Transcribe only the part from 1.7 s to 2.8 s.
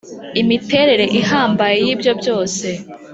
y’ ibyo byose.